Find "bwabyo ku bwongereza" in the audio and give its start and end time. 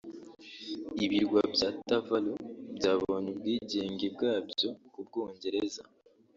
4.15-5.81